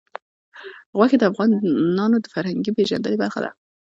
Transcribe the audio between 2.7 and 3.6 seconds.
پیژندنې برخه ده.